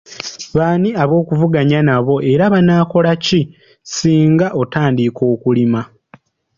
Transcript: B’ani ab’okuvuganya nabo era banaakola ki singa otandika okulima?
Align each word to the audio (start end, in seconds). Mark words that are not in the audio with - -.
B’ani 0.55 0.89
ab’okuvuganya 1.03 1.79
nabo 1.89 2.15
era 2.31 2.45
banaakola 2.53 3.11
ki 3.25 3.41
singa 3.93 4.47
otandika 4.61 5.21
okulima? 5.33 5.81